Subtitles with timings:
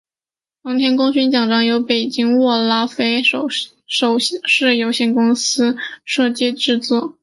[0.63, 7.19] 航天功勋奖章由北京握拉菲首饰有限公司设计制作。